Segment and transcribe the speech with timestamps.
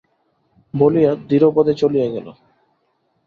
[0.73, 2.27] বলিয়া ধীরপদে চলিয়া গেল।